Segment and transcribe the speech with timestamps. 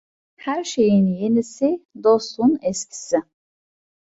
[0.39, 3.17] Her şeyin yenisi, dostun eskisi.